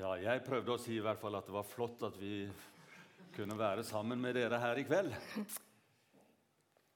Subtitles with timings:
[0.00, 2.46] Ja, jeg prøvde å si i hvert fall at det var flott at vi
[3.34, 5.12] kunne være sammen med dere her i kveld.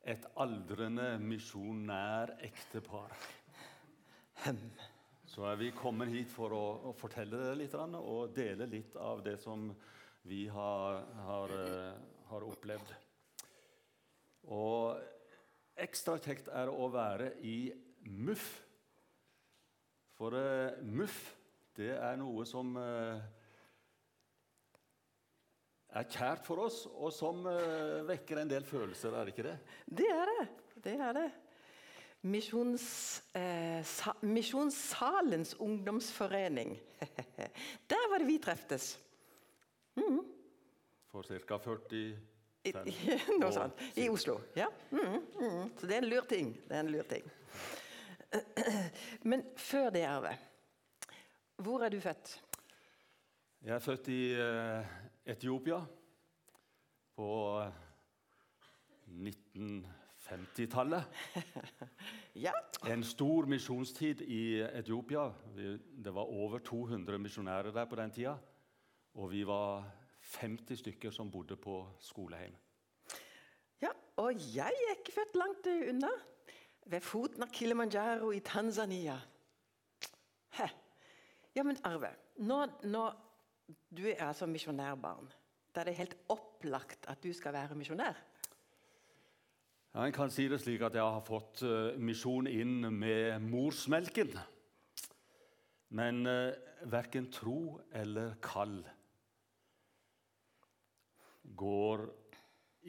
[0.09, 3.13] Et aldrende misjonær ektepar.
[5.35, 9.21] Så er vi kommet hit for å, å fortelle dere litt og dele litt av
[9.27, 9.69] det som
[10.25, 12.97] vi har, har, eh, har opplevd.
[14.49, 14.97] Og
[15.77, 17.59] ekstra kjekt er det å være i
[18.09, 18.51] MUF.
[20.17, 21.25] For uh, MUF
[21.75, 23.19] det er noe som uh,
[25.95, 29.57] er kjært for oss, og som uh, vekker en del følelser, er det ikke det?
[30.03, 30.45] Det er det.
[30.85, 31.31] Det er det.
[32.25, 32.85] Misjons,
[33.85, 36.73] sa, Misjonssalens ungdomsforening.
[37.91, 38.95] Der var det vi treftes.
[40.01, 40.23] Mm.
[41.13, 41.59] For ca.
[41.61, 42.17] 40
[42.65, 42.73] I,
[43.43, 43.85] noe sånt.
[44.01, 44.39] I Oslo.
[44.57, 44.71] Ja.
[44.91, 45.61] Mm, mm.
[45.77, 46.55] Så det er en lur ting.
[46.65, 47.29] Det er en lur ting.
[49.31, 50.33] Men før det, Arve
[51.57, 52.43] hvor er du født?
[53.63, 54.85] Jeg er født i uh,
[55.27, 55.79] Etiopia
[57.17, 57.63] på
[59.09, 61.05] 1950-tallet.
[62.47, 62.53] ja.
[62.91, 65.33] En stor misjonstid i Etiopia.
[66.05, 68.37] Det var over 200 misjonærer der på den tida.
[69.15, 69.85] Og vi var
[70.41, 72.55] 50 stykker som bodde på skoleheim.
[73.83, 76.09] Ja, og jeg er ikke født langt unna.
[76.87, 79.21] Ved foten av Kilimanjaro i Tanzania.
[80.53, 80.67] Hæ.
[81.55, 82.11] Ja, men Arve,
[82.43, 83.15] når, når
[83.95, 85.29] du er altså misjonærbarn,
[85.75, 88.19] da er det helt opplagt at du skal være misjonær?
[89.95, 94.35] Ja, En kan si det slik at jeg har fått uh, misjon inn med morsmelken.
[95.95, 96.51] Men uh,
[96.91, 98.81] verken tro eller kall
[101.55, 102.07] går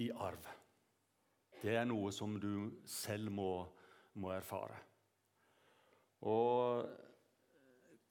[0.01, 0.49] i arv.
[1.61, 3.51] Det er noe som du selv må,
[4.17, 4.81] må erfare.
[6.25, 7.04] Og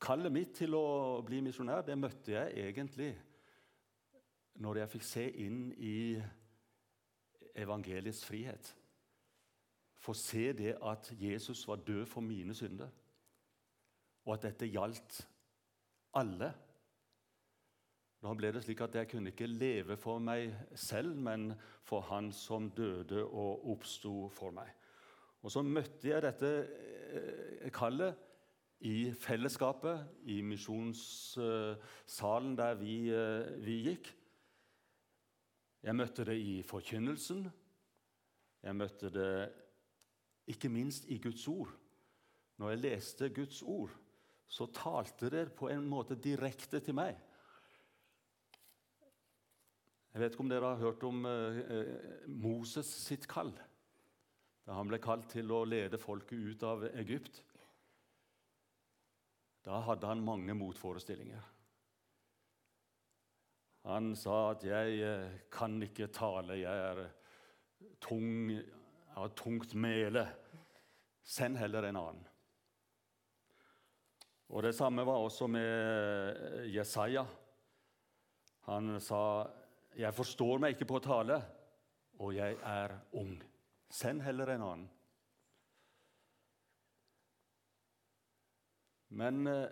[0.05, 3.15] Kallet mitt til å bli misjonær det møtte jeg egentlig
[4.61, 5.97] når jeg fikk se inn i
[7.57, 8.69] evangeliets frihet.
[10.05, 12.91] Få se det at Jesus var død for mine synder,
[14.27, 15.23] og at dette gjaldt
[16.21, 16.51] alle.
[18.21, 21.55] Da ble det slik at jeg kunne ikke leve for meg selv, men
[21.85, 24.69] for Han som døde og oppsto for meg.
[25.43, 28.34] Og Så møtte jeg dette eh, kallet
[28.81, 34.17] i fellesskapet, i misjonssalen der vi, eh, vi, gikk.
[35.83, 37.53] Jeg møtte det i forkynnelsen.
[38.63, 39.53] Jeg møtte det
[40.47, 41.69] ikke minst i Guds ord.
[42.57, 43.91] Når jeg leste Guds ord,
[44.47, 47.17] så talte det på en måte direkte til meg.
[50.15, 53.51] Jeg vet ikke om dere har hørt om eh, Moses sitt kall.
[54.65, 57.43] Da han ble kalt til å lede folket ut av Egypt.
[59.65, 61.43] Da hadde han mange motforestillinger.
[63.85, 67.11] Han sa at 'jeg eh, kan ikke tale, jeg er
[68.01, 68.65] tung, jeg
[69.15, 70.29] har tungt mele'.
[71.23, 72.27] Send heller en annen.
[74.49, 75.67] Og Det samme var også med
[76.37, 77.25] eh, Jesaja.
[78.61, 79.47] Han sa
[79.97, 81.43] 'Jeg forstår meg ikke på tale,
[82.19, 83.43] og jeg er ung'.
[83.91, 84.91] Send heller en annen.
[89.15, 89.67] Men uh,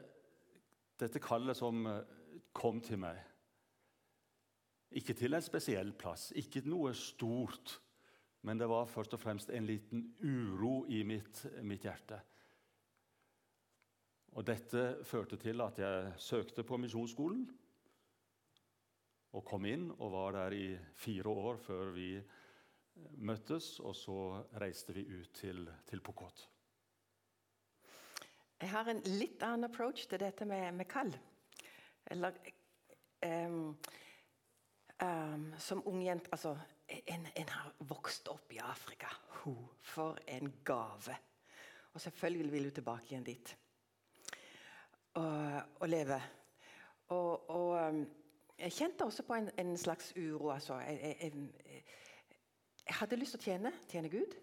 [1.00, 2.02] dette kallet som uh,
[2.54, 3.18] kom til meg
[5.00, 7.78] Ikke til en spesiell plass, ikke noe stort,
[8.44, 12.18] men det var først og fremst en liten uro i mitt, mitt hjerte.
[14.36, 17.46] Og Dette førte til at jeg søkte på misjonsskolen
[19.32, 20.66] og kom inn og var der i
[21.00, 22.14] fire år før vi
[23.24, 24.16] møttes, og så
[24.60, 26.51] reiste vi ut til, til Pokot.
[28.62, 31.10] Jeg har en litt annen approach til dette med, med kall.
[32.14, 32.36] Eller
[33.26, 33.72] um,
[35.02, 36.52] um, Som ung jente altså,
[36.86, 39.10] en, en, har vokst opp i Afrika.
[39.40, 41.18] Ho, for en gave!
[41.92, 43.56] Og selvfølgelig vil du tilbake igjen dit.
[45.18, 46.22] Og, og leve.
[47.08, 48.00] Og, og um,
[48.58, 50.54] jeg kjente også på en, en slags uro.
[50.54, 50.78] Altså.
[50.86, 51.32] Jeg, jeg,
[52.86, 54.40] jeg, hadde lyst til å tjene, tjene Gud.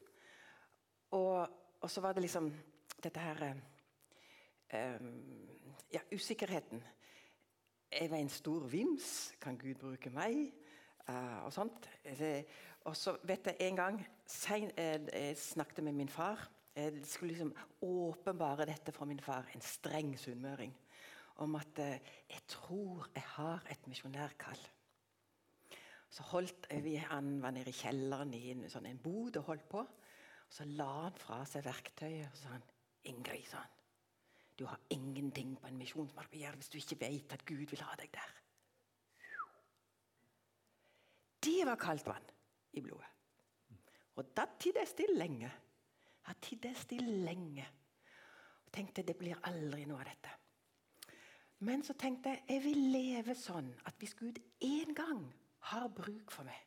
[1.15, 2.51] Og, og så var det liksom
[2.99, 3.78] dette her Ehm,
[4.71, 6.83] ja, usikkerheten.
[7.91, 9.33] Jeg var en stor vims.
[9.41, 10.51] Kan Gud bruke meg?
[11.09, 11.89] Uh, og sånt.
[12.85, 16.49] Og så vet jeg en gang eh, Jeg snakket med min far.
[16.75, 20.75] Jeg skulle liksom åpenbare dette for min far, en streng sunnmøring.
[21.35, 21.97] Om at uh,
[22.29, 24.61] jeg tror jeg har et misjonærkall.
[26.09, 29.69] Så holdt vi Han var nede i kjelleren i en, sånn, en bod og holdt
[29.69, 29.85] på.
[30.49, 32.63] Så la han fra seg verktøyet og sa han,
[33.05, 33.78] 'Ingrid', sa han.
[34.59, 37.83] Du har ingenting på en misjonsmark å gjøre hvis du ikke vet at Gud vil
[37.85, 38.33] ha deg der.
[41.39, 42.25] Det var kaldt vann
[42.75, 43.07] i blodet.
[44.19, 45.49] Og da tidde jeg stille lenge.
[46.27, 47.63] Da tidde stille lenge.
[48.65, 50.33] Og tenkte det blir aldri noe av dette.
[51.63, 55.23] Men så tenkte jeg jeg vil leve sånn at hvis Gud en gang
[55.71, 56.59] har bruk for meg,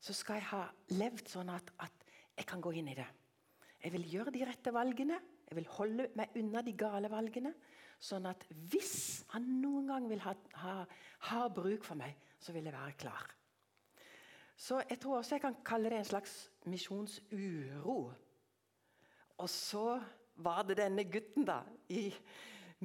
[0.00, 0.62] så skal jeg ha
[0.96, 3.08] levd sånn at, at jeg kan gå inn i det.
[3.84, 5.20] Jeg vil gjøre de rette valgene.
[5.50, 7.50] Jeg vil holde meg unna de gale valgene.
[8.00, 10.74] Sånn at hvis han noen gang vil ha, ha,
[11.26, 13.26] ha bruk for meg, så vil jeg være klar.
[14.54, 16.36] Så jeg tror også jeg kan kalle det en slags
[16.70, 17.98] misjonsuro.
[19.42, 19.98] Og så
[20.38, 22.06] var det denne gutten da, i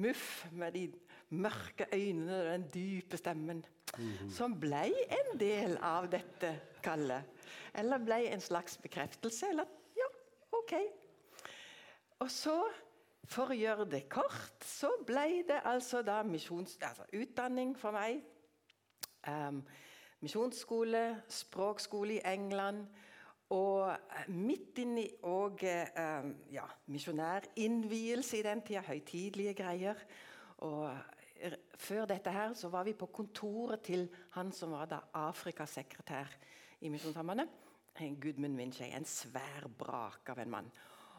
[0.02, 0.88] Muff med de
[1.38, 6.50] mørke øynene og den dype stemmen, mm som ble en del av dette
[6.84, 7.30] kallet.
[7.78, 9.54] Eller ble en slags bekreftelse.
[9.54, 10.08] Eller ja,
[10.58, 10.74] OK.
[12.24, 12.60] Og så,
[13.28, 18.22] for å gjøre det kort, så ble det altså da misjons, altså utdanning for meg.
[19.26, 19.60] Um,
[20.24, 22.86] misjonsskole, språkskole i England.
[23.54, 28.82] Og eh, midt inni og um, ja, misjonærinnvielse i den tida.
[28.88, 30.00] Høytidelige greier.
[30.66, 30.88] Og
[31.36, 36.34] eh, før dette her så var vi på kontoret til han som var da Afrikasekretær
[36.80, 37.62] i Misjonssambandet.
[37.96, 38.90] Gudmund Winchey.
[38.90, 40.74] En svær brak av en mann.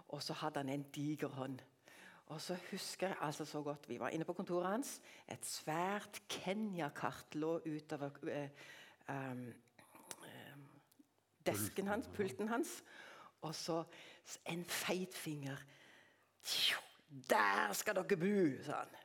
[0.08, 1.60] Og så hadde han en diger hånd.
[2.28, 4.98] Og så husker jeg altså så godt Vi var inne på kontoret hans.
[5.32, 9.48] Et svært Kenya-kart lå utover uh, um,
[11.46, 12.84] desken hans, pulten hans.
[13.42, 13.84] Og så
[14.46, 15.58] en feit finger.
[17.30, 18.98] Der skal dere bo, sa han.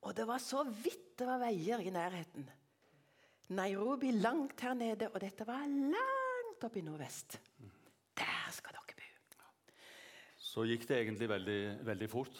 [0.00, 2.46] Og det var så vidt det var veier i nærheten.
[3.52, 7.40] Nairobi langt her nede, og dette var langt oppe i nordvest.
[8.16, 8.69] Der skal.
[10.50, 12.38] Så gikk det egentlig veldig, veldig fort.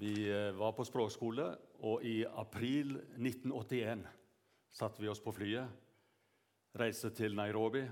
[0.00, 1.44] Vi eh, var på språkskole,
[1.84, 4.06] og i april 1981
[4.72, 5.84] satte vi oss på flyet
[6.78, 7.82] Reiste til Nairobi.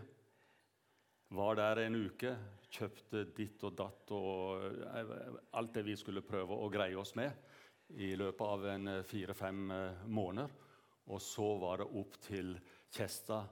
[1.36, 2.32] Var der en uke.
[2.76, 5.12] Kjøpte ditt og datt og eh,
[5.60, 7.36] alt det vi skulle prøve å greie oss med
[8.00, 9.60] i løpet av en eh, fire-fem
[10.08, 10.56] måneder.
[11.12, 12.56] Og så var det opp til
[12.88, 13.44] Kjesta,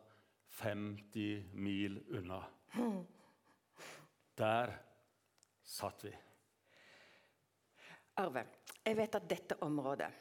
[0.62, 2.40] 50 mil unna.
[4.40, 4.76] Der
[5.64, 6.12] satt vi.
[8.20, 8.44] Arve,
[8.84, 10.12] jeg vet at dette området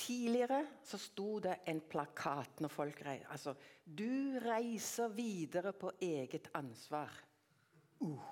[0.00, 3.52] Tidligere så sto det en plakat når folk reiser altså,
[3.84, 7.18] 'Du reiser videre på eget ansvar'.
[8.00, 8.22] Uh.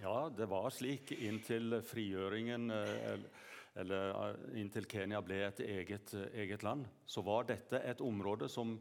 [0.00, 3.28] Ja, det var slik inntil frigjøringen eller,
[3.76, 6.84] eller eh, inntil Kenya ble et eget, eget land.
[7.06, 8.74] Så var dette et område som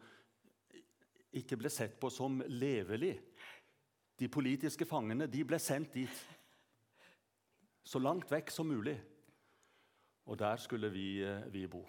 [1.35, 3.19] ikke ble sett på som levelig.
[4.17, 6.25] De politiske fangene de ble sendt dit.
[7.85, 8.95] Så langt vekk som mulig.
[10.25, 11.87] Og der skulle vi, eh, vi bo.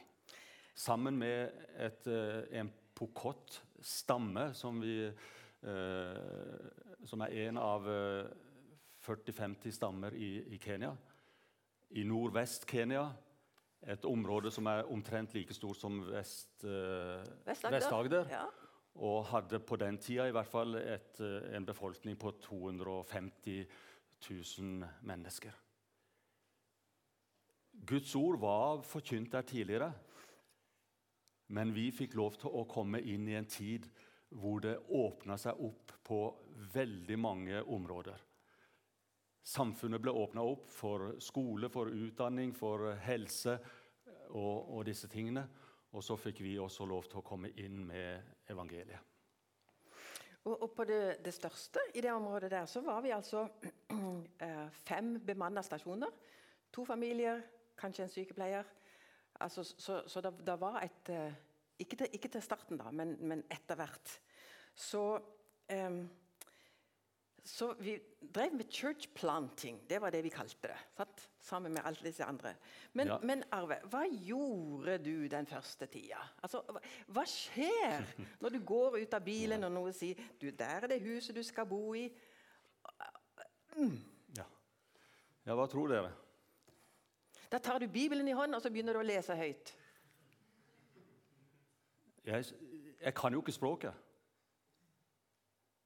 [0.74, 5.12] Sammen med et, eh, en pokott-stamme, som, eh,
[7.04, 7.82] som, er en av
[9.00, 10.96] 40-50 stammer i, i, Kenya.
[11.90, 13.12] I nordvest-Kenya,
[13.86, 17.70] et område som er omtrent like stort som Vest-Agder.
[18.24, 18.44] Vest ja.
[18.94, 23.66] Og hadde på den tida i hvert fall et, en befolkning på 250
[24.30, 25.65] 000 mennesker.
[27.84, 29.92] Guds ord var forkynt der tidligere,
[31.46, 33.86] men vi fikk lov til å komme inn i en tid
[34.34, 36.20] hvor det åpna seg opp på
[36.74, 38.22] veldig mange områder.
[39.46, 43.54] Samfunnet ble åpna opp for skole, for utdanning, for helse
[44.32, 45.44] og, og, disse tingene.
[45.94, 49.12] Og så fikk vi også lov til å komme inn med evangeliet.
[50.46, 53.46] Og, og på det, det, største i det området der så var vi altså
[54.46, 56.10] eh, fem bemanna stasjoner.
[56.74, 57.40] To familier,
[57.78, 58.68] kanskje en sykepleier.
[59.40, 61.32] Altså, så, så det, det, var et eh,
[61.78, 64.20] ikke til, ikke til starten, da, men, men etter hvert.
[64.76, 65.02] Så,
[65.72, 65.98] um,
[67.44, 67.98] så vi
[68.34, 69.82] drev med church planting.
[69.88, 70.78] Det var det vi kalte det.
[70.96, 71.28] Sant?
[71.40, 72.54] Sammen med alle disse andre.
[72.92, 73.18] Men, ja.
[73.22, 76.20] men, Arve, hva gjorde du den første tida?
[76.42, 78.08] Altså, hva, hva skjer
[78.42, 81.42] når du går ut av bilen og noen sier du, 'Der er det huset du
[81.42, 82.08] skal bo i'?
[83.76, 83.98] Mm.
[84.36, 84.44] Ja.
[85.44, 86.14] ja, hva tror dere?
[87.50, 89.72] Da tar du Bibelen i hånden og så begynner du å lese høyt.
[92.26, 92.44] Jeg,
[93.00, 94.02] jeg kan jo ikke språket.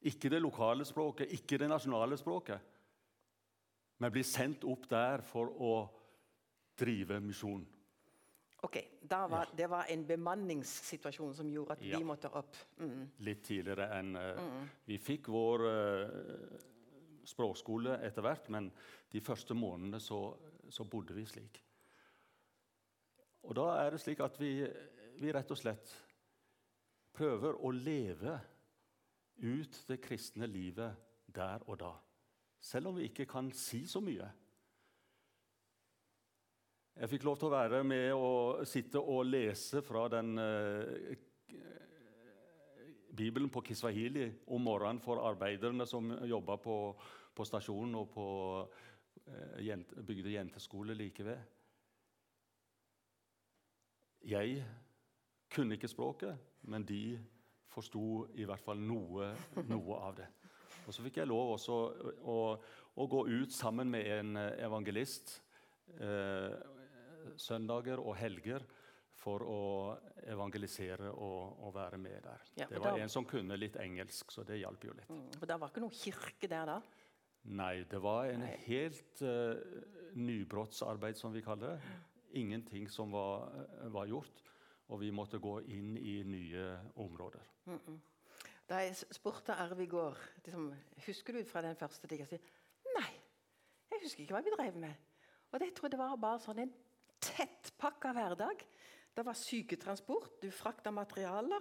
[0.09, 2.61] Ikke det lokale språket, ikke det nasjonale språket.
[4.01, 5.75] Men blir sendt opp der for å
[6.81, 7.67] drive misjon.
[8.65, 8.77] Ok,
[9.09, 9.45] var, ja.
[9.57, 11.99] Det var en bemanningssituasjon som gjorde at ja.
[11.99, 12.57] vi måtte opp?
[12.81, 13.07] Mm.
[13.25, 14.67] Litt tidligere enn uh, mm.
[14.89, 16.59] Vi fikk vår uh,
[17.29, 18.69] språkskole etter hvert, men
[19.13, 20.21] de første månedene så,
[20.71, 21.61] så, bodde vi slik.
[23.43, 24.53] Og da er det slik at vi,
[25.21, 25.93] vi rett og slett
[27.17, 28.37] prøver å leve
[29.41, 30.97] ut det kristne livet
[31.27, 31.95] der og da.
[32.61, 34.29] Selv om vi ikke kan si så mye.
[37.01, 41.15] Jeg fikk lov til å være med og sitte og lese fra den eh,
[43.17, 46.77] Bibelen på kiswahili om morgenen for arbeiderne som jobba på,
[47.35, 48.27] på, stasjonen og på
[49.65, 51.39] jente, bygde jenteskole like ved.
[54.31, 54.65] Jeg
[55.51, 57.19] kunne ikke språket, men de
[57.71, 59.31] forsto i hvert fall noe,
[59.71, 60.29] noe av det.
[60.87, 61.77] Og Så fikk jeg lov også
[62.27, 62.41] å,
[62.97, 65.39] å gå ut sammen med en evangelist.
[66.01, 66.55] Eh,
[67.41, 68.65] søndager og helger
[69.21, 69.63] for å
[70.33, 72.45] evangelisere og, og være med der.
[72.63, 75.11] Ja, det var da, en som kunne litt engelsk, så det hjalp jo litt.
[75.13, 76.79] Mm, for Det var ikke noen kirke der da?
[77.43, 78.53] Nei, det var en Nei.
[78.67, 79.57] helt uh,
[80.19, 81.93] nybrottsarbeid, som vi kaller det.
[82.41, 84.43] Ingenting som var, uh, var, gjort,
[84.89, 87.41] og vi måtte gå inn i nye områder.
[87.65, 87.99] Mm -mm.
[88.69, 90.75] Da jeg spurte Arve i går liksom,
[91.07, 92.39] husker du fra den første tida,
[92.95, 93.13] nei,
[93.91, 94.95] jeg husker ikke hva vi drev med.
[95.51, 96.75] Og det tror jeg det var bare sånn en
[97.21, 98.63] tettpakka hverdag.
[99.17, 101.61] Det var syketransport, du frakta materialer.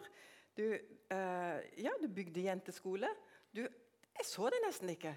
[0.57, 0.65] Du,
[1.13, 3.09] uh, ja, du bygde jenteskole.
[3.55, 3.61] Du,
[4.19, 5.15] jeg så det nesten ikke.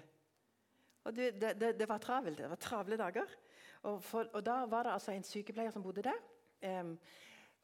[1.03, 2.37] Og det, det, det var travelt.
[2.37, 3.35] Det var travle dager.
[3.83, 6.19] Og, for, og, da var det altså en sykepleier som bodde der.
[6.79, 6.95] Um,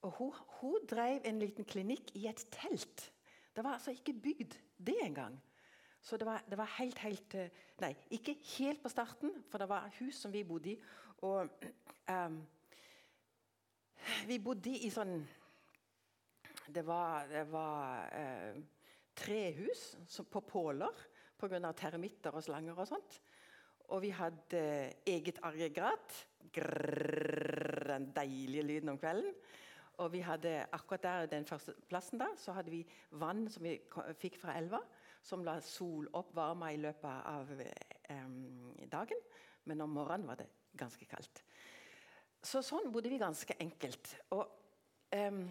[0.01, 3.11] og hun, hun, drev en liten klinikk i et telt.
[3.55, 5.39] Det var altså ikke bygd det engang.
[6.01, 9.69] Så det var, det var, helt, helt eh, Nei, ikke helt på starten, for det
[9.69, 10.79] var hus som vi bodde i.
[11.27, 11.49] Og
[12.11, 12.39] um,
[14.27, 15.17] vi bodde i sånn
[16.69, 18.59] Det var, det var eh,
[19.15, 19.97] trehus
[20.31, 21.03] på påler
[21.39, 21.71] pga.
[21.73, 23.19] termitter og slanger og sånt.
[23.89, 24.61] Og vi hadde
[25.07, 26.25] eget aggregat.
[26.53, 29.33] Grrr, den deilige lyden om kvelden.
[29.99, 32.85] Og vi hadde akkurat der den første plassen da, så hadde vi
[33.19, 33.75] vann som vi
[34.21, 34.79] fikk fra elva,
[35.21, 38.21] som la sol opp varma i løpet av eh,
[38.87, 39.25] dagen.
[39.67, 40.47] Men om morgenen var det
[40.79, 41.43] ganske kaldt.
[42.39, 44.13] Så sånn bodde vi ganske enkelt.
[44.37, 44.45] Og
[45.11, 45.41] eh,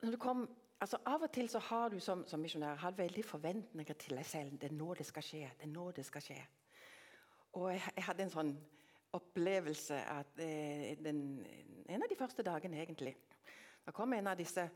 [0.00, 0.46] når du kom
[0.80, 4.26] altså Av og til så har du som, som misjonær har veldig forventninger til deg
[4.26, 4.58] selv.
[4.60, 5.50] Det er nå det skal skje.
[5.58, 6.40] det er nå det skal skje.
[7.52, 8.54] Og jeg, jeg hadde en sånn
[9.14, 11.46] opplevelse at eh, den,
[11.88, 13.14] En av de første dagene, egentlig.
[13.84, 14.70] Da kom en av disse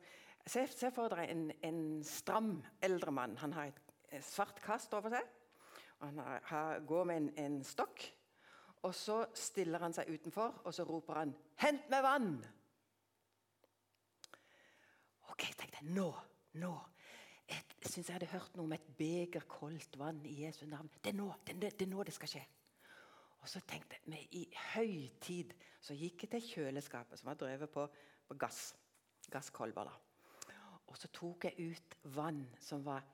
[0.49, 3.35] Se, se for dere en, en, stram eldre mann.
[3.43, 5.27] Han har et svart kast over seg.
[5.99, 8.07] og Han har, har, går med en, en stokk.
[8.87, 12.58] Og så stiller han seg utenfor, og så roper han 'Hent meg vann!'
[15.39, 15.93] Ok, tenkte jeg.
[15.95, 16.09] Nå!
[16.59, 16.73] Nå!
[17.49, 20.91] Jeg syns jeg hadde hørt noe om et beger koldt vann i Jesu navn.
[20.99, 22.43] Det er nå det, det, er nå det skal skje.
[23.39, 24.43] Og så tenkte jeg i
[24.75, 27.87] høytid så gikk jeg til kjøleskapet, som var drevet på,
[28.27, 28.73] på gass.
[29.31, 29.87] Gasskolber.
[29.87, 30.57] da.
[30.91, 33.07] Og så tok jeg ut vann som var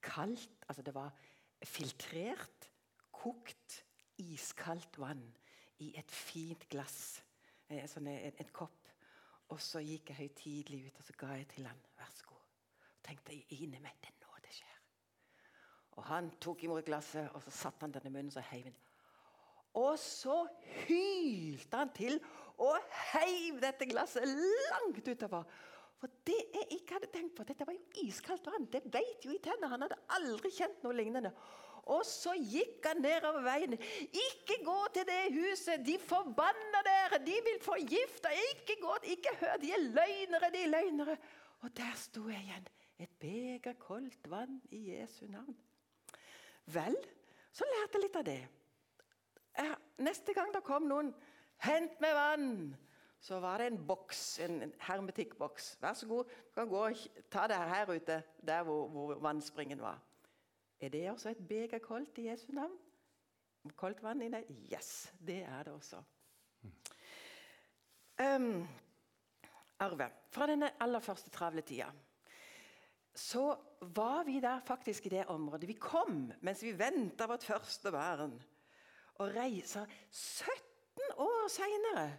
[0.00, 0.64] kaldt.
[0.70, 1.12] Altså det var
[1.60, 2.70] filtrert,
[3.12, 3.82] kokt
[4.24, 5.28] iskaldt vann
[5.84, 7.20] i et fint glass,
[7.68, 8.85] eh, sånn en, en, kopp.
[9.54, 11.84] Og så gikk jeg høytidelig ut og så ga jeg til han.
[11.98, 12.42] Vær så god.
[12.82, 14.80] Og tenkte jeg inni meg det er nå det skjer.
[15.96, 18.82] Og Han tok imot glasset og så satte han den i munnen og heiv den.
[19.76, 20.40] Og så
[20.86, 22.18] hylte han til
[22.64, 22.76] og
[23.12, 25.44] heiv dette glasset langt utover.
[26.00, 28.68] For det jeg ikke hadde tenkt på, dette var jo iskaldt vann.
[28.72, 29.70] Det beit jo i tennene.
[29.72, 31.32] Han hadde aldri kjent noe lignende.
[31.86, 33.76] Og så gikk han nedover veien.
[33.78, 35.84] 'Ikke gå til det huset!
[35.86, 37.20] De forbanner dere!
[37.26, 38.32] De vil forgifte!
[38.50, 38.96] Ikke gå!
[39.14, 39.56] Ikke hør!
[39.62, 40.50] De er løgnere!
[40.52, 41.18] De er løgnere!'
[41.60, 42.66] Og der sto jeg igjen.
[42.98, 45.56] Et beger koldt vann i Jesu navn.
[46.66, 46.96] Vel,
[47.52, 48.42] så lærte jeg litt av det.
[49.98, 51.14] Neste gang det kom noen
[51.62, 52.76] 'Hent meg vann!'
[53.20, 55.78] så var det en boks, en hermetikkboks.
[55.80, 56.96] Vær så god, du kan gå og
[57.30, 59.98] ta det her ute, der hvor, hvor vannspringen var.
[60.80, 62.74] Er det også et beger koldt i Jesu navn?
[63.76, 64.44] Koldt vann i det?
[64.72, 66.02] Yes, det er det også.
[68.20, 68.66] Um,
[69.78, 71.90] Arve, fra denne aller første travle tida
[73.16, 73.56] så
[73.96, 75.68] var vi der faktisk i det området.
[75.68, 78.34] Vi kom mens vi venta vårt første barn.
[79.16, 82.10] Og reiser 17 år seinere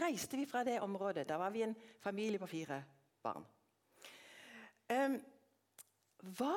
[0.00, 1.28] reiste vi fra det området.
[1.28, 2.82] Da var vi en familie på fire
[3.22, 3.46] barn.
[4.90, 5.18] Um,
[6.38, 6.54] hva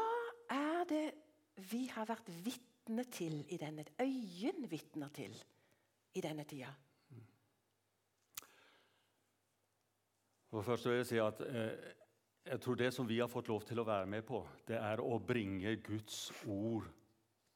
[0.53, 1.05] er det
[1.71, 5.35] vi har vært vitne til i denne øyenvitner til
[6.15, 6.71] i denne tida?
[10.49, 11.89] For først vil jeg si at eh,
[12.49, 15.01] jeg tror Det som vi har fått lov til å være med på, det er
[15.03, 16.87] å bringe Guds ord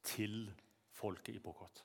[0.06, 0.52] til
[0.94, 1.82] folket i Pokot.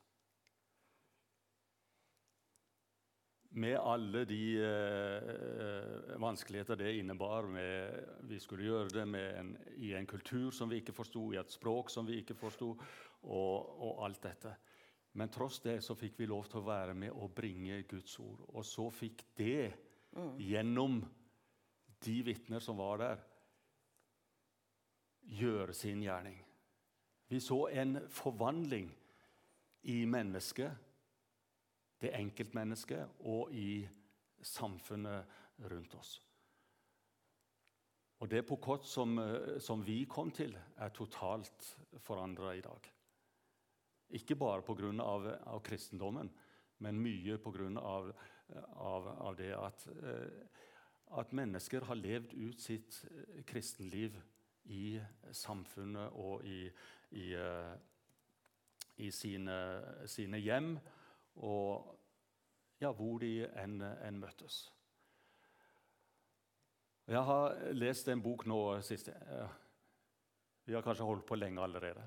[3.49, 7.47] Med alle de eh, vanskeligheter det innebar.
[7.49, 11.51] Med, vi skulle gjøre det en, i en kultur som vi ikke forsto, i et
[11.51, 12.75] språk som vi ikke forsto,
[13.25, 14.53] og, og, alt dette.
[15.17, 18.45] Men tross det så fikk vi lov til å være med og bringe Guds ord.
[18.53, 19.71] Og så fikk det,
[20.13, 20.35] mm.
[20.45, 20.99] gjennom
[22.05, 23.25] de vitner som var der,
[25.29, 26.37] gjøre sin gjerning.
[27.29, 28.87] Vi så en forvandling
[29.89, 30.88] i mennesket
[32.01, 33.83] det enkeltmennesket og i
[34.41, 35.25] samfunnet
[35.69, 36.19] rundt oss.
[38.19, 42.91] Og Det Pokot som, eh, som vi kom til, er totalt forandra i dag.
[44.09, 45.01] Ikke bare pga.
[45.03, 46.29] Av, av kristendommen,
[46.79, 47.79] men mye pga.
[47.79, 48.13] Av,
[48.75, 50.47] av, av det at, eh,
[51.11, 54.19] at mennesker har levd ut sitt eh, kristenliv
[54.65, 54.99] i
[55.31, 56.69] samfunnet og i,
[57.11, 57.33] i,
[58.97, 59.55] i sine,
[60.05, 60.75] sine hjem
[61.35, 61.95] og
[62.79, 64.61] ja, hvor de enn, en møttes.
[67.09, 69.15] Jeg har lest en bok nå siste
[70.69, 72.03] Vi har kanskje holdt på lenge allerede.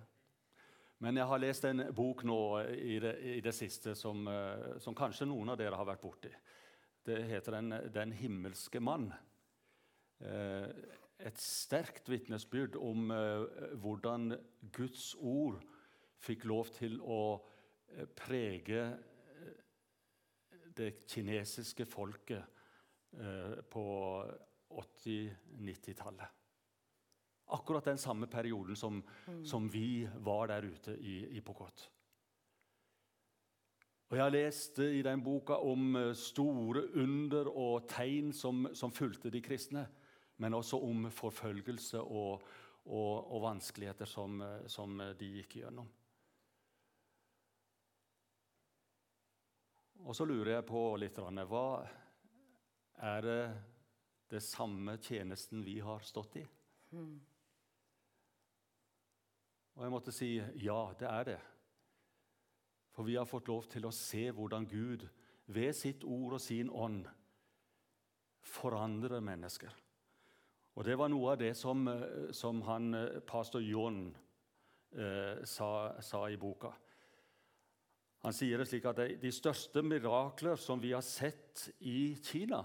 [1.03, 2.39] Men jeg har lest en bok nå
[2.71, 6.31] i det, i det siste som, eh, som, kanskje noen av dere har vært borti.
[7.03, 9.09] Det heter Den, den himmelske mann.
[10.23, 10.69] Eh,
[11.19, 14.37] et sterkt vitnesbyrd om eh, hvordan
[14.71, 15.59] Guds ord
[16.23, 17.43] fikk lov til å
[18.15, 18.93] prege
[20.77, 22.43] det kinesiske folket
[23.19, 23.85] eh, på
[24.69, 26.27] 80-90-tallet.
[27.53, 29.45] Akkurat den samme perioden som, mm.
[29.45, 31.91] som, vi var der ute i, i Pokot.
[34.09, 38.93] Og Jeg har lest i den boka om eh, store under og tegn som, som
[38.93, 39.87] fulgte de kristne,
[40.37, 42.43] men også om forfølgelse og,
[42.85, 45.91] og, og vanskeligheter som, eh, som de gikk gjennom.
[50.03, 51.67] Og så lurer jeg på litt Hva
[53.03, 53.43] er det
[54.33, 56.45] det samme tjenesten vi har stått i?
[56.93, 57.21] Mm.
[59.77, 61.41] Og jeg måtte si ja, det er det.
[62.93, 65.07] For vi har fått lov til å se hvordan Gud
[65.53, 67.07] ved sitt ord og sin ånd
[68.43, 69.73] forandrer mennesker.
[70.75, 71.85] Og Det var noe av det som,
[72.33, 72.95] som han,
[73.29, 74.07] pastor John
[74.97, 76.73] eh, sa, sa i boka.
[78.23, 82.63] Han sier det slik at de største mirakler som vi har sett i Kina,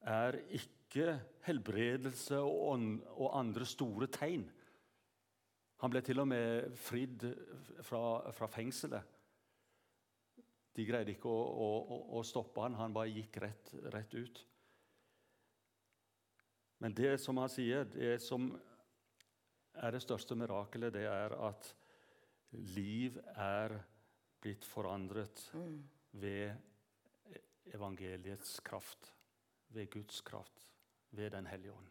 [0.00, 4.46] er ikke helbredelse og andre store tegn.
[5.80, 7.26] Han ble til og med fridd
[7.84, 9.16] fra, fra fengselet.
[10.76, 14.42] De greide ikke å, å, å, stoppe han, han bare gikk rett, rett, ut.
[16.80, 18.48] Men det som han sier, det som
[19.80, 21.72] er det største mirakelet, det er at
[22.76, 23.76] liv er
[24.40, 25.78] blitt forandret mm.
[26.10, 26.54] ved
[27.74, 29.14] evangeliets kraft,
[29.68, 30.68] ved Guds kraft,
[31.10, 31.90] ved Den hellige ånd.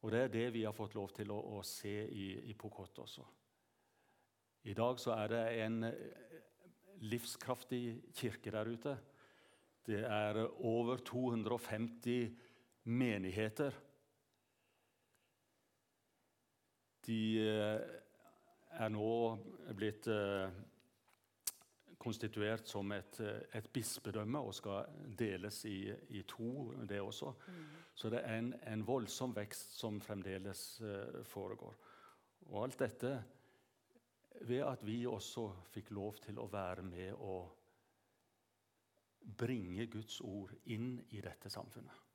[0.00, 3.02] Og Det er det vi har fått lov til å, å se i, i Pokot
[3.02, 3.26] også.
[4.64, 6.40] I dag så er det en eh,
[7.04, 8.96] livskraftig kirke der ute.
[9.86, 12.34] Det er over 250
[12.84, 13.76] menigheter.
[17.06, 18.00] De eh,
[18.78, 19.12] er nå
[19.76, 20.50] blitt eh,
[22.00, 27.34] konstituert som et, eh, et, bispedømme og skal deles i, i to, det også.
[27.46, 27.64] Mm.
[27.94, 31.76] Så det er en, en, voldsom vekst som fremdeles eh, foregår.
[32.48, 33.14] Og alt dette
[34.48, 37.56] ved at vi også fikk lov til å være med og
[39.36, 42.06] bringe Guds ord inn i dette samfunnet.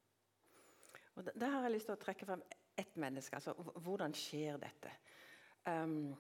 [1.16, 2.42] Og Der har jeg lyst til å trekke frem
[2.76, 3.36] ett menneske.
[3.38, 4.92] altså Hvordan skjer dette?
[5.66, 6.16] Um,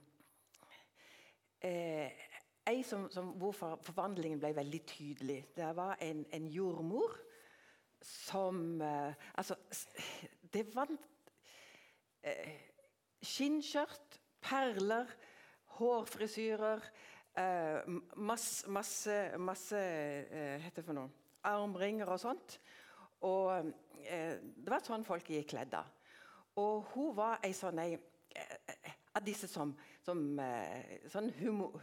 [1.61, 2.11] eh,
[2.67, 5.39] ei som, som, hvor forvandlingen ble veldig tydelig.
[5.55, 7.17] Det var en, en jordmor
[8.01, 9.55] som eh, Altså,
[10.53, 10.89] det var
[12.23, 12.55] eh,
[13.25, 15.09] Skinnskjørt, perler,
[15.77, 16.81] hårfrisyrer
[17.37, 21.09] eh, Masse, masse, masse eh, heter det for noe,
[21.45, 22.59] armringer og sånt.
[23.25, 23.73] Og
[24.05, 25.77] eh, Det var sånn folk gikk kledd.
[26.61, 29.73] Og hun var ei sånn ei eh, av disse som,
[30.05, 31.31] som eh, sånn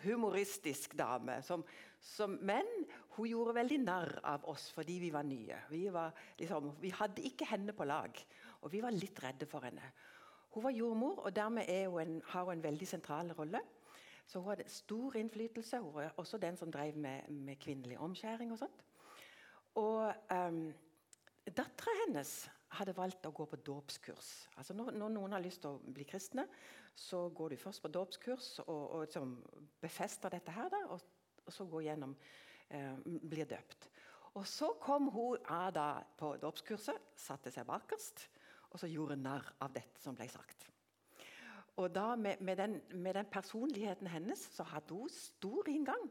[0.05, 1.41] humoristisk dame.
[1.47, 1.65] Som,
[1.99, 2.69] som, men
[3.17, 5.59] hun gjorde veldig narr av oss fordi vi var nye.
[5.73, 8.23] Vi, var, liksom, vi, hadde ikke henne på lag,
[8.63, 9.93] og vi var litt redde for henne.
[10.53, 13.63] Hun var jordmor, og dermed hun en, har hun en veldig sentral rolle.
[14.29, 15.81] Så hun hadde stor innflytelse.
[15.83, 18.85] Hun var også den som drev med, med kvinnelig omskjæring og sånt.
[19.81, 20.67] Og um,
[21.49, 22.35] dattera hennes
[22.77, 24.31] hadde valgt å gå på dåpskurs.
[24.61, 26.47] Altså når, når, noen har lyst til å bli kristne,
[26.95, 29.37] så går du først på dåpskurs og, og liksom
[29.81, 31.01] befester dette her, da, og,
[31.47, 32.17] og så går gjennom,
[32.71, 33.89] eh, blir døpt.
[34.35, 38.29] Og Så kom hun av da på dåpskurset, satte seg bakerst,
[38.71, 40.69] og så gjorde narr av dette som ble sagt.
[41.77, 46.11] Og da med, med, den, med den, personligheten hennes så hadde hun stor inngang.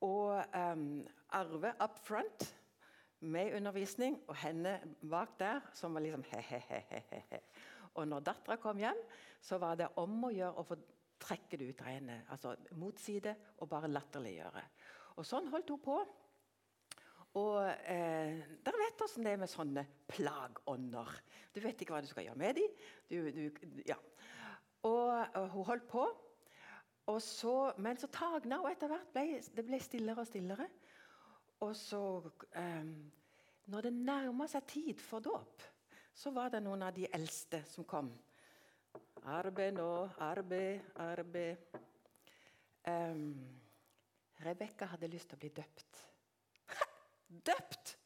[0.00, 2.46] Og um, Arve up front
[3.20, 4.78] med undervisning, og henne
[5.10, 7.40] bak der som var liksom he-he-he.
[7.98, 8.98] Og når dattera kom hjem,
[9.42, 10.78] så var det om å gjøre å få
[11.20, 12.16] trekke det ut av henne.
[12.32, 14.64] Altså motside og bare latterliggjøre.
[15.18, 15.98] Og sånn holdt hun på.
[17.38, 21.12] Og eh, dere vet åssen det er med sånne plagånder.
[21.54, 23.84] Du vet ikke hva du skal gjøre med dem.
[23.86, 23.98] Ja.
[24.82, 26.08] Og, og, hun holdt på.
[27.20, 29.10] Så, men så tagna hun etter hvert.
[29.14, 30.66] Ble, det ble stillere og stillere.
[31.66, 32.02] Og så
[32.56, 32.90] eh,
[33.70, 35.62] Når det nærma seg tid for dåp,
[36.14, 38.10] så var det noen av de eldste som kom.
[39.30, 39.90] Arbeid nå,
[40.24, 41.78] arbeid, arbeid.
[42.88, 43.34] Um,
[44.40, 45.98] Rebekka hadde lyst til å bli døpt.
[47.50, 47.96] døpt!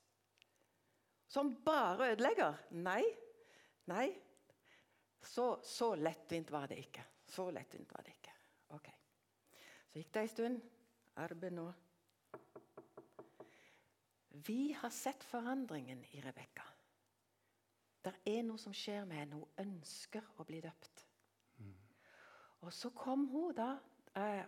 [1.31, 2.59] Som bare ødelegger?
[2.83, 3.03] Nei.
[3.91, 4.09] Nei.
[5.25, 7.05] Så, så lettvint var det ikke.
[7.27, 8.35] Så lettvint var det ikke.
[8.77, 8.91] Ok.
[9.91, 10.61] Så gikk det ei stund.
[11.23, 11.71] Arbeid nå.
[14.45, 16.67] Vi har sett forandringen i Rebekka.
[18.05, 19.41] Det er noe som skjer med henne.
[19.41, 21.07] Hun ønsker å bli døpt.
[22.65, 23.77] Og så kom hun da,
[24.17, 24.45] eh,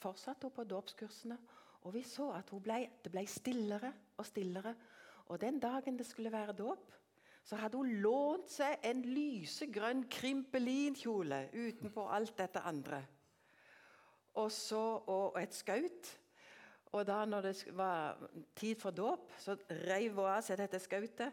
[0.00, 1.38] fortsatte hun på dåpskursene,
[1.82, 4.74] og vi så at ble, det ble stillere og stillere.
[5.28, 6.92] Og den dagen det skulle være dåp,
[7.44, 13.02] så hadde hun lånt seg en lysegrønn krimpelinkjole utenpå alt dette andre.
[14.34, 16.18] Og så og et skaut
[16.94, 18.18] og da når det var
[18.56, 19.56] tid for dåp, så
[19.88, 21.32] reiv hun av seg dette skautet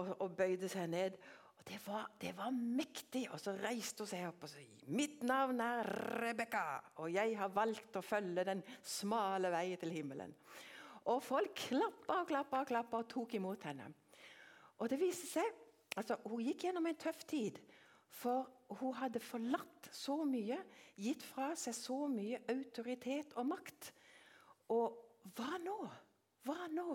[0.00, 1.18] og, og, bøyde seg ned.
[1.58, 3.26] Og det var, det var, mektig.
[3.32, 4.62] Og så reiste hun seg opp og sa
[4.94, 5.88] Mitt navn er
[6.20, 6.64] Rebekka,
[7.00, 10.34] og jeg har valgt å følge den smale vei til himmelen.
[11.08, 13.88] Og folk klappa og klappa og klappa og tok imot henne.
[14.80, 15.60] Og det viste seg
[15.94, 17.60] altså Hun gikk gjennom en tøff tid.
[18.10, 18.48] For
[18.80, 20.58] hun hadde forlatt så mye,
[20.98, 23.92] gitt fra seg så mye autoritet og makt
[24.72, 25.00] og
[25.36, 25.78] hva nå?
[26.44, 26.88] Hva nå?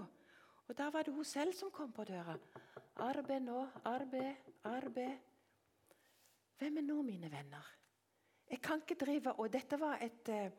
[0.69, 2.37] Og Da var det hun selv som kom på døra.
[2.99, 4.35] Arbeid nå, arbeid,
[4.67, 5.19] arbeid.
[6.59, 7.67] Hvem er nå mine venner?
[8.49, 10.51] Jeg kan ikke drive Og dette var et, eh,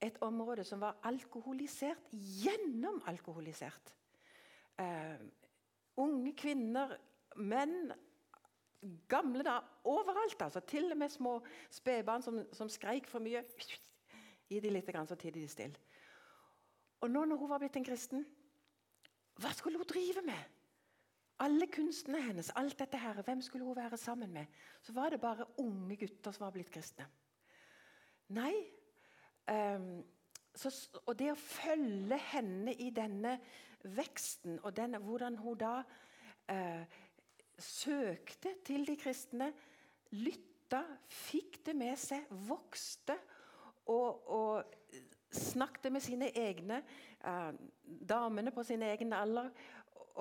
[0.00, 3.92] et område som var alkoholisert, gjennomalkoholisert.
[4.78, 5.16] Uh,
[5.96, 6.96] unge kvinner,
[7.36, 7.92] menn,
[9.08, 10.42] gamle da, overalt.
[10.42, 13.42] altså Til og med små spedbarn som, som skreik for mye.
[14.48, 15.80] Gi de litt, så tidde de stille.
[17.00, 18.26] Og nå når hun var blitt en kristen,
[19.40, 20.55] hva skulle hun drive med?
[21.44, 24.46] Alle kunstene hennes, alt dette her, hvem skulle hun være sammen med?
[24.82, 27.06] Så var det bare unge gutter som var blitt kristne.
[28.36, 28.54] Nei.
[29.46, 30.00] Um,
[30.56, 30.72] så,
[31.04, 33.36] og det å følge henne i denne
[33.84, 36.96] veksten, og denne, hvordan hun da uh,
[37.58, 39.52] søkte til de kristne,
[40.16, 43.14] lytta, fikk det med seg, vokste
[43.92, 44.76] og, og
[45.36, 46.80] snakket med sine egne
[47.24, 47.52] eh,
[47.84, 49.50] damene på sin egen alder.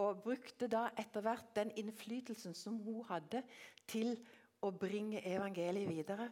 [0.02, 3.44] Og brukte da etter hvert den innflytelsen som hun hadde,
[3.88, 4.18] til
[4.66, 6.30] å bringe evangeliet videre.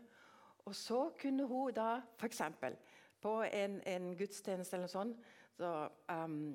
[0.66, 2.42] Og så kunne hun da f.eks.
[3.22, 5.14] på en, en, gudstjeneste eller sånn,
[5.58, 5.72] så,
[6.12, 6.54] um,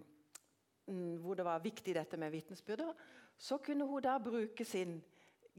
[1.22, 2.92] hvor det var viktig dette med vitnesbyrder,
[3.38, 4.98] så kunne hun da bruke sin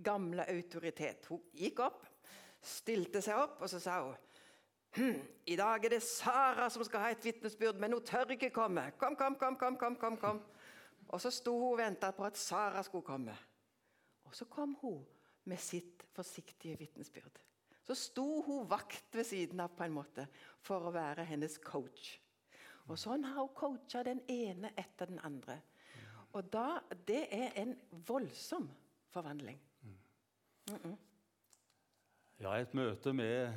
[0.04, 1.30] gamle autoritet.
[1.30, 2.06] Hun gikk opp,
[2.62, 4.18] stilte seg opp, og så sa hun
[4.98, 8.50] Hm, I dag er det Sara som skal ha et vitnesbyrd, men hun tør ikke
[8.50, 8.88] komme.
[8.98, 10.40] Kom, kom, kom, kom, kom, kom, kom.
[11.10, 13.36] Og så sto hun og venta på at Sara skulle komme.
[14.30, 15.02] Og så kom hun
[15.50, 17.40] med sitt forsiktige vitnesbyrd.
[17.84, 20.28] Så sto hun vakt ved siden av på en måte
[20.62, 22.20] for å være hennes coach.
[22.90, 25.60] Og Sånn har hun coacha den ene etter den andre.
[26.38, 28.70] Og da, Det er en voldsom
[29.10, 29.60] forvandling.
[30.70, 30.98] Mm -mm.
[32.40, 33.54] Ja, et møte med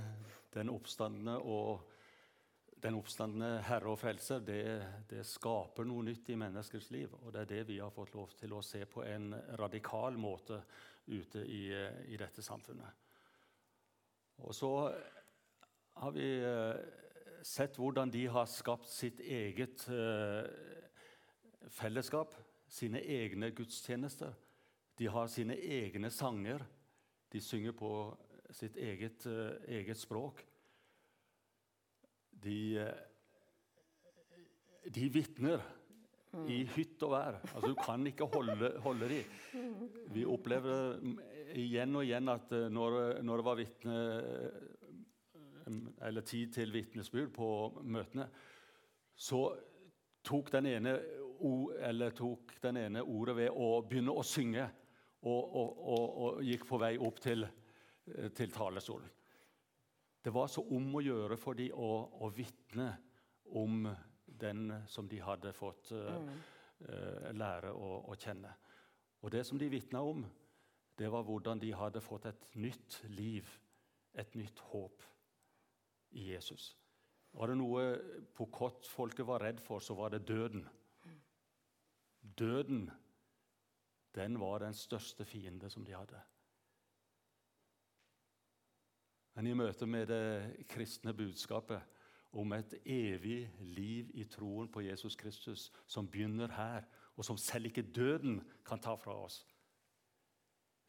[0.55, 1.92] den oppstandende og
[2.83, 4.63] den oppstandende Herre og Frelser, det,
[5.11, 7.13] det, skaper noe nytt i menneskers liv.
[7.23, 10.59] Og det er det vi har fått lov til å se på en radikal måte
[11.07, 11.69] ute i,
[12.11, 12.99] i dette samfunnet.
[14.43, 14.73] Og så
[16.03, 16.77] har vi eh,
[17.47, 20.47] sett hvordan de har skapt sitt eget uh,
[21.75, 22.35] fellesskap,
[22.71, 24.35] sine egne gudstjenester.
[24.99, 26.63] De har sine egne sanger.
[27.33, 27.91] De synger på
[28.55, 30.45] sitt eget, uh, eget språk.
[32.43, 32.93] De, uh,
[34.93, 35.63] de vitner
[36.49, 37.39] i hytt og vær.
[37.53, 39.25] Altså, du kan ikke holde, holde dem.
[40.15, 40.97] Vi opplever
[41.59, 43.97] igjen og igjen at eh, når, når det var vitne,
[46.03, 47.49] eller tid til vitnesbyrd på
[47.85, 48.29] møtene,
[49.15, 49.45] så
[50.25, 50.97] tok den ene,
[52.17, 54.65] tok den ene ordet ved å begynne å synge
[55.23, 57.47] og, og, og, og gikk på vei opp til,
[58.35, 59.11] til, talerstolen.
[60.23, 61.91] Det var så om å gjøre for dem å,
[62.23, 62.93] å vitne
[63.59, 63.89] om
[64.43, 66.15] den som de hadde fått uh,
[66.87, 68.53] uh, lære å, å, kjenne.
[69.23, 70.23] Og det som de vitna om,
[70.99, 73.49] det var hvordan de hadde fått et nytt liv,
[74.15, 75.03] et nytt håp
[76.19, 76.73] i Jesus.
[77.33, 77.85] Var det noe
[78.37, 80.67] Pokot-folket var redd for, så var det døden.
[82.23, 82.91] Døden
[84.15, 86.21] den var den største fiende som de hadde.
[89.35, 91.81] Men i møte med det kristne budskapet
[92.33, 96.85] om et evig liv i troen på Jesus Kristus, som begynner her,
[97.17, 99.43] og som selv ikke døden kan ta fra oss,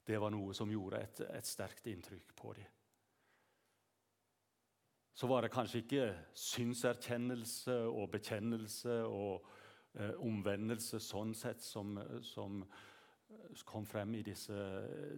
[0.08, 2.68] det var noe som gjorde et, et sterkt inntrykk på dem.
[5.14, 9.46] Så var det kanskje ikke synserkjennelse og bekjennelse og
[9.94, 11.94] eh, omvendelse sånn sett som,
[12.26, 12.64] som
[13.66, 14.58] kom frem i disse,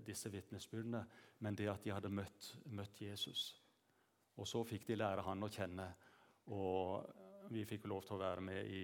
[0.05, 1.05] disse vitnesbyrdene,
[1.39, 3.61] men det at de hadde møtt, møtt, Jesus.
[4.35, 5.87] Og så fikk de lære han å kjenne,
[6.51, 8.83] og vi fikk lov til å være med i,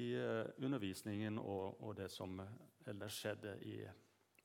[0.00, 2.40] i eh, undervisningen og, og, det som
[2.86, 3.76] ellers skjedde i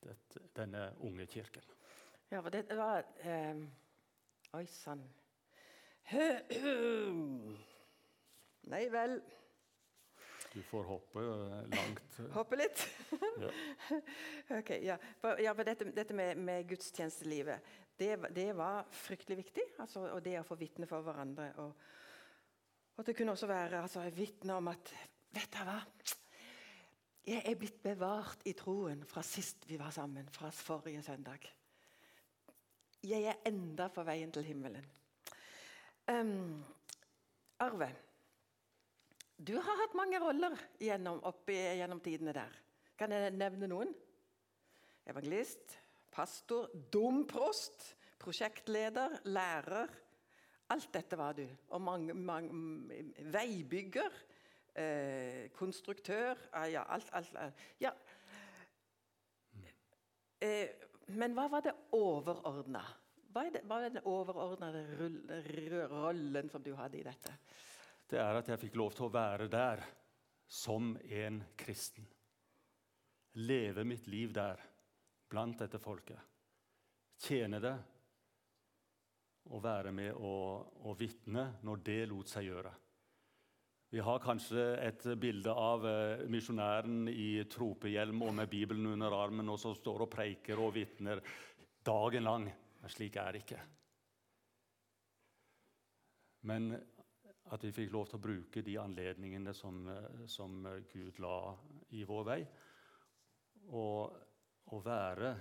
[0.02, 0.16] det,
[0.56, 1.66] denne unge kirken.
[2.32, 3.56] Ja, for det var eh,
[4.58, 5.04] Oi sann.
[8.72, 9.22] Nei vel.
[10.54, 12.18] Du får hoppe eh, langt.
[12.38, 12.82] Hoppe litt?
[13.40, 13.52] ja.
[14.60, 14.98] ok, ja.
[15.22, 19.64] For, ja, for dette, dette, med, med gudstjenestelivet, det, det, var fryktelig viktig.
[19.80, 21.48] Altså, og det å få vitne for hverandre.
[21.64, 21.86] Og,
[22.98, 24.94] og det kunne også være altså, vitne om at
[25.32, 25.78] Vet du hva?
[27.24, 31.46] Jeg er blitt bevart i troen fra sist vi var sammen, fra forrige søndag.
[33.08, 34.84] Jeg er enda på veien til himmelen.
[36.12, 36.60] Um,
[37.64, 37.88] Arve.
[39.42, 42.58] Du har hatt mange roller gjennom, oppi, gjennom tidene der.
[43.00, 43.90] Kan jeg nevne noen?
[45.10, 45.80] Evangelist,
[46.14, 47.88] pastor, domprost,
[48.22, 49.90] prosjektleder, lærer.
[50.76, 51.48] Alt dette var du.
[51.74, 53.02] Og mange, mange,
[53.34, 54.20] veibygger,
[54.76, 56.38] eh, konstruktør
[56.70, 57.66] Ja, alt, alt, alt.
[57.82, 57.96] Ja.
[60.38, 60.70] Eh,
[61.18, 62.86] men hva var det overordna?
[63.34, 67.34] Hva er, det, hva er den overordnede rollen som du hadde i dette?
[68.12, 69.84] Det er at jeg fikk lov til å være der
[70.52, 72.08] som en kristen.
[73.39, 74.60] Leve mitt liv der,
[75.32, 76.19] blant dette folket.
[77.21, 77.76] Tjene det
[79.52, 82.71] og være med og, og vitne når det lot seg gjøre.
[83.91, 89.52] Vi har kanskje et bilde av eh, misjonæren i tropehjelm og med Bibelen under armen
[89.52, 91.19] og som står og preiker og vitner
[91.84, 92.45] dagen lang.
[92.80, 93.60] Men slik er det ikke.
[96.47, 96.71] Men
[97.52, 101.56] at vi fikk lov til å bruke de anledningene som, eh, som Gud la
[101.92, 102.42] i vår vei,
[103.72, 104.20] og,
[104.72, 105.32] å være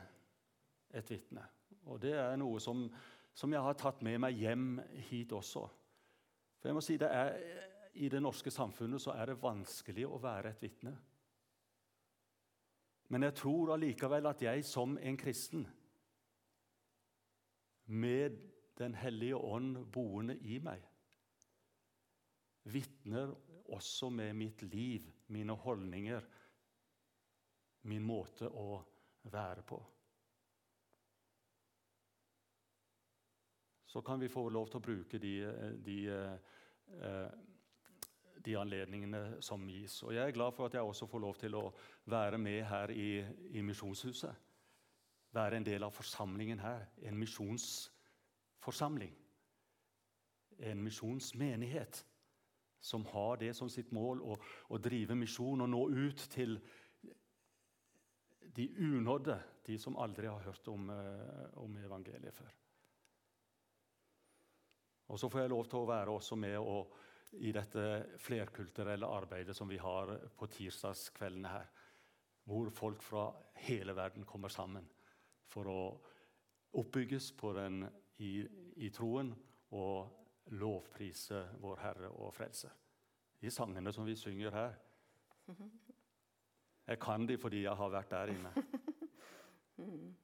[0.99, 1.44] et vitne.
[1.87, 2.88] Og det er noe som,
[3.35, 5.62] som, jeg har tatt med meg hjem hit også.
[6.59, 7.37] For jeg må si det er,
[7.94, 10.96] I det norske samfunnet så er det vanskelig å være et vitne.
[13.11, 15.66] Men jeg tror allikevel at jeg som en kristen,
[17.90, 18.46] med
[18.81, 20.81] Den hellige ånd boende i meg,
[22.64, 23.33] vitner
[23.70, 26.27] også med mitt liv, mine holdninger,
[27.83, 28.81] min måte å
[29.33, 29.79] være på.
[33.90, 35.33] Så kan vi få lov til å bruke de,
[35.83, 37.31] de, eh,
[38.38, 40.03] de anledningene som gis.
[40.05, 41.64] Og Jeg er glad for at jeg også får lov til å
[42.05, 44.46] være med her i, i Misjonshuset.
[45.35, 46.87] Være en del av forsamlingen her.
[47.03, 49.16] En misjonsforsamling.
[50.59, 52.05] En misjonsmenighet
[52.81, 54.37] som har det som sitt mål å,
[54.73, 56.57] å drive misjon og nå ut til
[58.57, 62.55] de unådde, de som aldri har hørt om, eh, om evangeliet før.
[65.11, 66.87] Og Så får jeg lov til å være også med å,
[67.43, 67.85] i dette
[68.19, 71.66] flerkulturelle arbeidet som vi har på tirsdagskveldene her.
[72.47, 73.25] Hvor folk fra
[73.66, 74.87] hele verden kommer sammen
[75.51, 75.83] for å
[76.79, 77.85] oppbygges den,
[78.19, 79.35] i, i troen
[79.71, 80.19] og
[80.51, 82.73] lovprise vår Herre og Frelser.
[83.41, 84.75] De sangene som vi synger her.
[86.87, 88.53] Jeg kan de fordi jeg har vært der inne.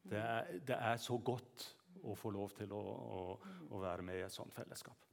[0.05, 1.63] Det er, det er så godt
[2.05, 2.81] å få lov til å,
[3.17, 3.21] å,
[3.73, 5.07] å være med i et sånt fellesskap.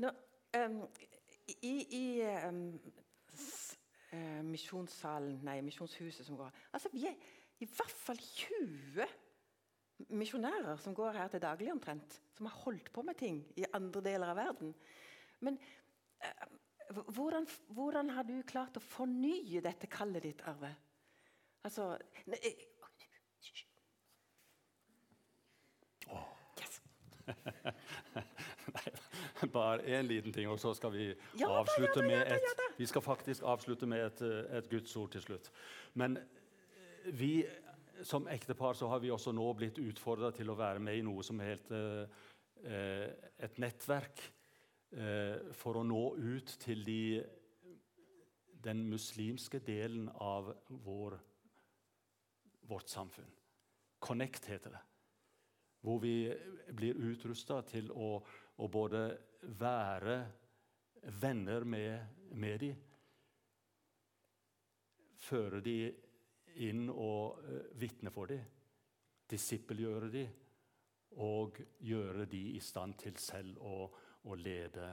[0.00, 0.10] Nå,
[0.56, 0.78] um,
[1.60, 2.04] i, i
[2.48, 2.62] um,
[4.48, 7.18] misjonssalen, nei, misjonshuset som går Altså, Vi er
[7.60, 9.04] i hvert fall 20
[10.06, 12.20] misjonærer som går her til daglig omtrent.
[12.36, 14.74] Som har holdt på med ting i andre deler av verden.
[15.40, 15.58] Men
[16.22, 16.46] eh,
[17.14, 20.70] hvordan, hvordan, har du klart å fornye dette kallet ditt, Arve?
[21.66, 21.90] Altså
[22.30, 22.64] ne, eh,
[26.58, 26.80] yes.
[28.68, 32.36] Nei, bare én liten ting, og så skal vi ja, avslutte da, ja, da, med
[32.38, 35.50] et Vi skal faktisk avslutte med et, eh, et gudsord til slutt.
[35.94, 36.18] Men
[37.04, 37.42] vi
[38.02, 41.24] som ektepar så har vi også nå blitt utfordra til å være med i noe
[41.26, 43.06] som er helt eh,
[43.38, 44.22] et nettverk
[44.92, 47.00] eh, for å nå ut til de,
[48.64, 50.52] den muslimske delen av
[50.84, 51.18] vår,
[52.70, 53.30] vårt samfunn.
[53.98, 54.82] Connect heter det.
[55.82, 56.28] Hvor vi
[56.74, 58.18] blir utrusta til å,
[58.58, 59.02] å, både
[59.58, 60.18] være
[61.22, 62.84] venner med, med dem,
[65.18, 66.07] føre dem
[66.56, 68.44] inn og uh, vitne for dem,
[69.28, 70.36] disippelgjøre dem
[71.18, 73.88] og gjøre dem i stand til selv å,
[74.28, 74.88] å lede,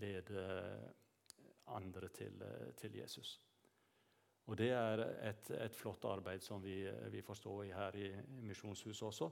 [0.00, 0.44] lede,
[1.74, 2.42] andre til,
[2.76, 3.40] til, Jesus.
[4.46, 8.10] Og Det er et, et flott arbeid som vi, vi får stå i her i
[8.44, 9.30] Misjonshuset også.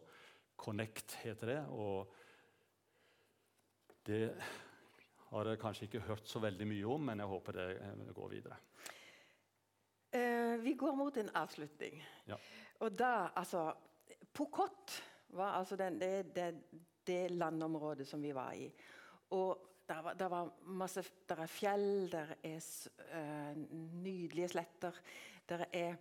[0.57, 1.59] Connect heter det.
[1.69, 2.15] og
[4.07, 4.23] Det
[5.29, 8.57] har jeg kanskje ikke hørt så veldig mye om, men jeg håper det går videre.
[10.13, 12.03] Eh, vi går mot en avslutning.
[12.29, 12.37] Ja.
[12.85, 13.71] Og da, altså
[14.33, 14.97] Pokot
[15.37, 16.49] var altså den, det, det,
[17.07, 18.67] det, landområdet som vi var i.
[19.31, 22.61] Og der var, der var masse Der er fjell, der er
[22.99, 23.57] uh,
[24.03, 24.93] nydelige sletter.
[25.49, 25.97] Der er,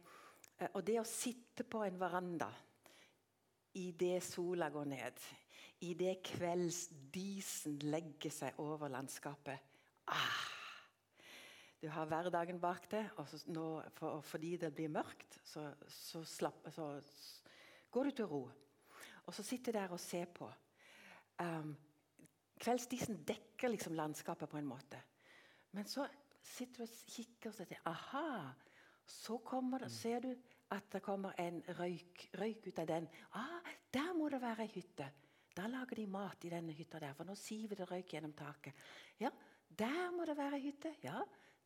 [0.62, 2.52] uh, og det å sitte på en veranda
[3.74, 5.20] idet sola går ned,
[5.88, 9.72] idet kveldsdisen legger seg over landskapet
[10.12, 10.51] ah,
[11.82, 13.68] du har hverdagen bak deg, og nå,
[13.98, 16.92] for, fordi det blir mørkt, så, så, slapp, så,
[17.90, 18.42] går du til ro.
[19.26, 20.50] Og så sitter du der og ser på.
[21.42, 21.74] Um,
[22.62, 25.00] kveldsdisen dekker liksom landskapet på en måte.
[25.74, 26.06] Men så
[26.46, 28.52] sitter du og kikker og sier Aha!
[29.12, 29.40] Så
[29.82, 30.30] det, ser du
[30.72, 33.08] at det kommer en røyk, røyk ut av den.
[33.36, 35.08] Ah, der må det være ei hytte.
[35.52, 38.78] Da lager de mat i denne hytta der, for nå siver det røyk gjennom taket.
[39.20, 39.32] Ja,
[39.68, 40.94] der må det være ei hytte.
[41.04, 41.20] Ja,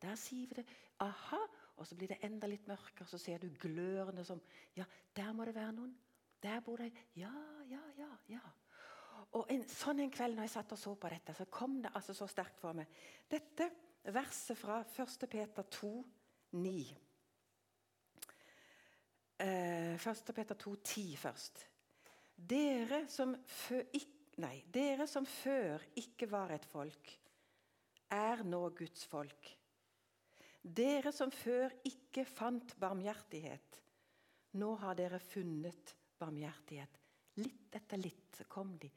[0.05, 0.65] der siver det.
[1.03, 1.41] Aha!
[1.75, 4.41] Og så blir det enda litt mørkere, så ser du glørne som
[4.77, 5.95] Ja, der må det være noen.
[6.43, 7.33] Der bor det Ja,
[7.69, 8.11] ja, ja.
[8.29, 8.43] ja.
[9.35, 11.91] Og en, sånn en kveld når jeg satt og så på dette, så kom det
[11.95, 12.91] altså så sterkt for meg.
[13.31, 13.67] Dette
[14.13, 15.25] verset fra 1.
[15.31, 15.91] Peter 2,
[16.61, 16.75] 9.
[19.43, 20.33] Eh, 1.
[20.35, 21.65] Peter 2, 10 først.
[22.35, 23.83] Dere som, før,
[24.43, 27.11] nei, dere som før ikke var et folk,
[28.11, 29.51] er nå Guds folk.
[30.65, 33.81] Dere som før ikke fant barmhjertighet,
[34.57, 37.01] nå har dere funnet barmhjertighet.
[37.43, 38.89] Litt etter litt så kom de.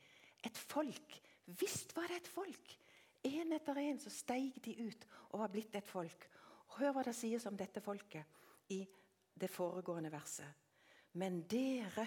[0.47, 1.19] Et folk.
[1.61, 2.73] Visst var det et folk.
[3.29, 6.29] En etter en så steig de ut og var blitt et folk.
[6.79, 8.81] Hør hva det sies om dette folket i
[9.39, 10.49] det foregående verset.
[11.19, 12.07] Men dere,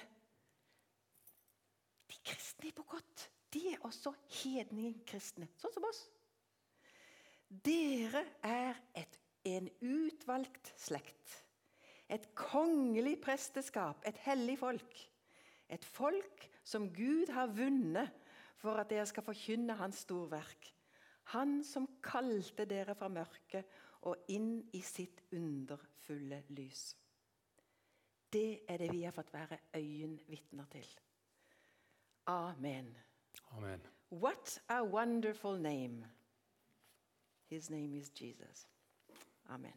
[2.07, 6.05] de kristne på godt, de er også hedningkristne, sånn som oss.
[7.51, 11.37] Dere er et en utvalgt slekt.
[12.11, 14.97] Et kongelig presteskap, et hellig folk.
[15.71, 18.11] Et folk som Gud har vunnet
[18.61, 20.73] for at dere skal forkynne Hans storverk.
[21.31, 23.69] Han som kalte dere fra mørket
[24.09, 26.91] og inn i sitt underfulle lys.
[28.31, 30.87] Det er det vi har fått være øyenvitner til.
[32.27, 32.97] Amen.
[33.51, 33.81] Amen.
[34.11, 36.07] What a wonderful name.
[37.49, 38.70] His name is Jesus.
[39.51, 39.73] Amen.